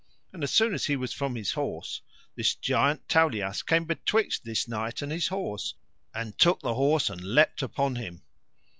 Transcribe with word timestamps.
And 0.33 0.43
as 0.43 0.49
soon 0.51 0.73
as 0.73 0.85
he 0.85 0.95
was 0.95 1.13
from 1.13 1.35
his 1.35 1.51
horse 1.51 2.01
this 2.35 2.55
giant 2.55 3.07
Tauleas 3.07 3.61
came 3.61 3.85
betwixt 3.85 4.43
this 4.43 4.67
knight 4.67 5.03
and 5.03 5.11
his 5.11 5.27
horse, 5.27 5.75
and 6.11 6.35
took 6.39 6.59
the 6.61 6.73
horse 6.73 7.07
and 7.07 7.21
leapt 7.21 7.61
upon 7.61 7.97
him. 7.97 8.23